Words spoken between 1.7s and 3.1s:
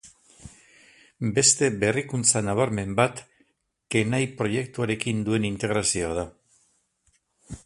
berrikuntza nabarmen